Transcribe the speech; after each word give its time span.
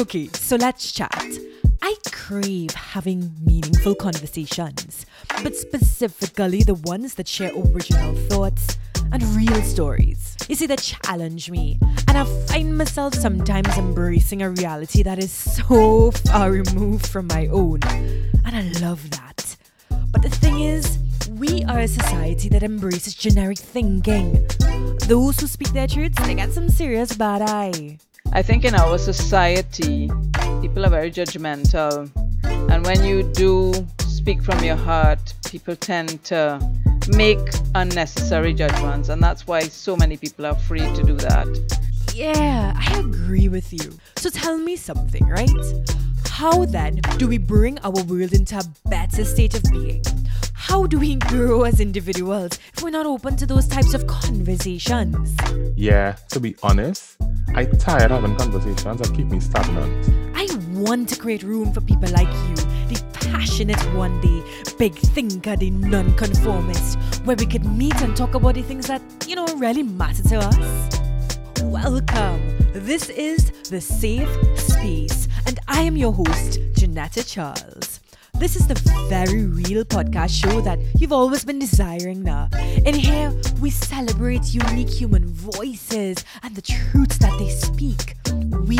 Okay, 0.00 0.28
so 0.32 0.56
let's 0.56 0.92
chat. 0.92 1.38
I 1.82 1.94
crave 2.10 2.70
having 2.70 3.34
meaningful 3.44 3.94
conversations, 3.94 5.04
but 5.42 5.54
specifically 5.54 6.62
the 6.62 6.74
ones 6.74 7.16
that 7.16 7.28
share 7.28 7.52
original 7.54 8.14
thoughts 8.28 8.78
and 9.12 9.22
real 9.36 9.60
stories. 9.62 10.36
You 10.48 10.54
see, 10.54 10.66
that 10.66 10.80
challenge 10.80 11.50
me, 11.50 11.78
and 12.08 12.16
I 12.16 12.24
find 12.46 12.78
myself 12.78 13.14
sometimes 13.14 13.76
embracing 13.76 14.42
a 14.42 14.50
reality 14.50 15.02
that 15.02 15.18
is 15.18 15.32
so 15.32 16.12
far 16.12 16.50
removed 16.50 17.06
from 17.06 17.26
my 17.26 17.48
own, 17.48 17.80
and 17.84 18.56
I 18.56 18.62
love 18.80 19.10
that. 19.10 19.56
But 20.12 20.22
the 20.22 20.30
thing 20.30 20.60
is, 20.60 20.99
are 21.70 21.80
a 21.80 21.88
society 21.88 22.48
that 22.48 22.64
embraces 22.64 23.14
generic 23.14 23.56
thinking. 23.56 24.44
Those 25.06 25.38
who 25.38 25.46
speak 25.46 25.68
their 25.72 25.86
truths, 25.86 26.20
they 26.26 26.34
get 26.34 26.52
some 26.52 26.68
serious 26.68 27.12
bad 27.12 27.42
eye. 27.42 27.98
I 28.32 28.42
think 28.42 28.64
in 28.64 28.74
our 28.74 28.98
society, 28.98 30.10
people 30.60 30.84
are 30.84 30.90
very 30.90 31.12
judgmental. 31.12 32.10
And 32.42 32.84
when 32.84 33.04
you 33.04 33.22
do 33.22 33.72
speak 34.00 34.42
from 34.42 34.64
your 34.64 34.74
heart, 34.74 35.32
people 35.46 35.76
tend 35.76 36.24
to 36.24 36.58
make 37.16 37.38
unnecessary 37.76 38.52
judgments. 38.52 39.08
And 39.08 39.22
that's 39.22 39.46
why 39.46 39.60
so 39.60 39.96
many 39.96 40.16
people 40.16 40.46
are 40.46 40.52
afraid 40.54 40.92
to 40.96 41.04
do 41.04 41.14
that. 41.18 41.46
Yeah, 42.12 42.74
I 42.76 42.98
agree 42.98 43.48
with 43.48 43.72
you. 43.72 43.96
So 44.16 44.28
tell 44.28 44.58
me 44.58 44.74
something, 44.74 45.24
right? 45.24 45.50
How 46.26 46.64
then 46.64 46.96
do 47.18 47.28
we 47.28 47.38
bring 47.38 47.78
our 47.80 48.02
world 48.04 48.32
into 48.32 48.58
a 48.58 48.88
better 48.88 49.24
state 49.24 49.54
of 49.54 49.62
being? 49.70 50.02
How 50.70 50.86
do 50.86 51.00
we 51.00 51.16
grow 51.16 51.64
as 51.64 51.80
individuals 51.80 52.60
if 52.72 52.84
we're 52.84 52.90
not 52.90 53.04
open 53.04 53.34
to 53.38 53.44
those 53.44 53.66
types 53.66 53.92
of 53.92 54.06
conversations? 54.06 55.36
Yeah, 55.74 56.12
to 56.28 56.38
be 56.38 56.54
honest, 56.62 57.16
I 57.56 57.64
tired 57.64 58.12
having 58.12 58.36
conversations 58.36 59.00
that 59.00 59.12
keep 59.12 59.26
me 59.26 59.40
stagnant. 59.40 60.36
I 60.36 60.46
want 60.78 61.08
to 61.08 61.16
create 61.16 61.42
room 61.42 61.72
for 61.72 61.80
people 61.80 62.08
like 62.10 62.28
you, 62.28 62.54
the 62.86 63.02
passionate 63.14 63.82
one, 63.96 64.20
the 64.20 64.74
big 64.78 64.94
thinker, 64.94 65.56
the 65.56 65.70
nonconformist, 65.70 66.98
where 67.24 67.34
we 67.34 67.46
could 67.46 67.64
meet 67.64 68.00
and 68.00 68.16
talk 68.16 68.36
about 68.36 68.54
the 68.54 68.62
things 68.62 68.86
that, 68.86 69.02
you 69.26 69.34
know, 69.34 69.46
really 69.56 69.82
matter 69.82 70.22
to 70.22 70.36
us. 70.36 71.00
Welcome. 71.62 72.40
This 72.74 73.08
is 73.08 73.50
The 73.70 73.78
Sayfe 73.78 74.56
Space, 74.56 75.26
and 75.46 75.58
I 75.66 75.82
am 75.82 75.96
your 75.96 76.12
host, 76.12 76.60
Jonetta 76.74 77.28
Charles. 77.28 77.98
This 78.40 78.56
is 78.56 78.66
the 78.66 78.74
very 79.10 79.44
real 79.44 79.84
podcast 79.84 80.30
show 80.30 80.62
that 80.62 80.78
you've 80.98 81.12
always 81.12 81.44
been 81.44 81.58
desiring 81.58 82.22
now. 82.22 82.48
In 82.86 82.94
here, 82.94 83.38
we 83.60 83.68
celebrate 83.68 84.54
unique 84.54 84.88
human 84.88 85.26
voices 85.26 86.24
and 86.42 86.56
the 86.56 86.62
truths 86.62 87.18
that 87.18 87.38
they 87.38 87.50
speak. 87.50 88.14
We 88.66 88.78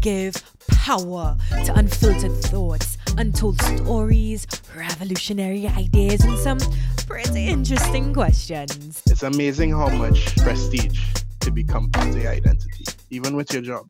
give 0.00 0.42
power 0.68 1.36
to 1.66 1.74
unfiltered 1.74 2.32
thoughts, 2.44 2.96
untold 3.18 3.60
stories, 3.60 4.46
revolutionary 4.74 5.68
ideas, 5.68 6.24
and 6.24 6.38
some 6.38 6.58
pretty 7.06 7.48
interesting 7.48 8.14
questions. 8.14 9.02
It's 9.04 9.22
amazing 9.22 9.72
how 9.72 9.90
much 9.90 10.34
prestige 10.36 10.98
to 11.40 11.50
become 11.50 11.90
part 11.90 12.08
of 12.08 12.16
your 12.16 12.32
identity, 12.32 12.86
even 13.10 13.36
with 13.36 13.52
your 13.52 13.60
job. 13.60 13.86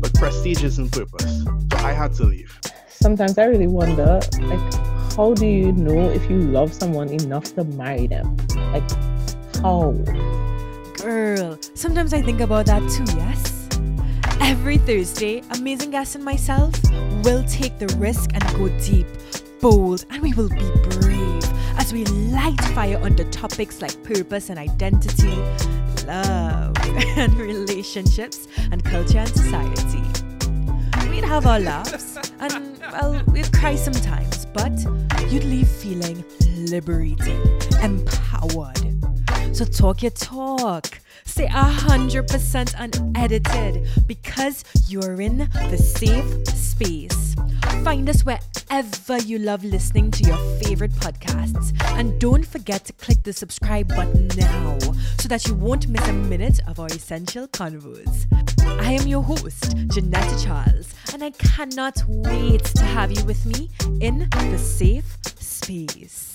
But 0.00 0.14
prestige 0.14 0.64
isn't 0.64 0.92
purpose. 0.92 1.44
So 1.44 1.78
I 1.78 1.92
had 1.92 2.14
to 2.14 2.24
leave 2.24 2.58
sometimes 3.04 3.36
I 3.36 3.44
really 3.44 3.66
wonder, 3.66 4.18
like, 4.40 4.74
how 5.14 5.34
do 5.34 5.46
you 5.46 5.72
know 5.72 6.08
if 6.08 6.30
you 6.30 6.38
love 6.38 6.72
someone 6.72 7.10
enough 7.10 7.54
to 7.54 7.62
marry 7.62 8.06
them? 8.06 8.34
Like, 8.72 8.90
how? 9.60 9.92
Girl, 10.96 11.58
sometimes 11.74 12.14
I 12.14 12.22
think 12.22 12.40
about 12.40 12.64
that 12.64 12.80
too, 12.88 13.04
yes? 13.14 13.68
Every 14.40 14.78
Thursday, 14.78 15.42
Amazing 15.50 15.90
Gas 15.90 16.14
and 16.14 16.24
myself 16.24 16.72
will 17.24 17.44
take 17.44 17.78
the 17.78 17.94
risk 17.98 18.30
and 18.32 18.42
go 18.56 18.68
deep, 18.80 19.06
bold, 19.60 20.06
and 20.08 20.22
we 20.22 20.32
will 20.32 20.48
be 20.48 20.70
brave 20.88 21.53
as 21.78 21.92
we 21.92 22.04
light 22.04 22.60
fire 22.74 22.98
under 23.02 23.24
topics 23.24 23.80
like 23.82 24.02
purpose 24.02 24.50
and 24.50 24.58
identity, 24.58 25.36
love 26.06 26.76
and 27.16 27.34
relationships, 27.34 28.48
and 28.70 28.84
culture 28.84 29.18
and 29.18 29.28
society. 29.28 30.02
We'd 31.10 31.24
have 31.24 31.46
our 31.46 31.60
laughs 31.60 32.18
and 32.40 32.78
well, 32.92 33.22
we'd 33.26 33.52
cry 33.52 33.74
sometimes, 33.74 34.46
but 34.46 34.72
you'd 35.30 35.44
leave 35.44 35.68
feeling 35.68 36.24
liberated, 36.56 37.66
empowered. 37.82 38.78
So 39.52 39.64
talk 39.64 40.02
your 40.02 40.10
talk. 40.10 41.00
Stay 41.24 41.46
100% 41.46 42.74
unedited 42.78 43.88
because 44.06 44.64
you're 44.88 45.20
in 45.20 45.38
the 45.38 45.76
Sayfe 45.76 46.46
Space. 46.48 47.34
Find 47.82 48.08
us 48.08 48.24
wherever 48.24 49.18
you 49.18 49.38
love 49.38 49.64
listening 49.64 50.10
to 50.12 50.24
your 50.24 50.36
favorite 50.62 50.92
podcasts. 50.92 51.72
And 51.98 52.20
don't 52.20 52.46
forget 52.46 52.84
to 52.86 52.92
click 52.94 53.22
the 53.22 53.32
subscribe 53.32 53.88
button 53.88 54.28
now 54.36 54.78
so 55.18 55.28
that 55.28 55.46
you 55.46 55.54
won't 55.54 55.88
miss 55.88 56.06
a 56.06 56.12
minute 56.12 56.60
of 56.66 56.78
our 56.78 56.86
essential 56.86 57.48
convos. 57.48 58.26
I 58.80 58.92
am 58.92 59.06
your 59.06 59.22
host, 59.22 59.76
Jonetta 59.88 60.44
Charles, 60.44 60.94
and 61.12 61.22
I 61.22 61.30
cannot 61.30 62.02
wait 62.06 62.64
to 62.64 62.84
have 62.84 63.10
you 63.10 63.24
with 63.24 63.46
me 63.46 63.70
in 64.00 64.28
the 64.30 64.58
Sayfe 64.58 65.18
Space. 65.40 66.33